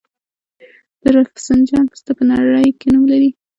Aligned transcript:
د 1.01 1.03
رفسنجان 1.15 1.85
پسته 1.91 2.11
په 2.17 2.23
نړۍ 2.29 2.69
کې 2.79 2.87
نوم 2.93 3.03
لري. 3.11 3.29